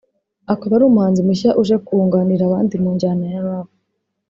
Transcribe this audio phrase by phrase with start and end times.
[0.53, 3.67] akaba ari umuhanzi mushya uje kunganira abandi mu njyana ya rap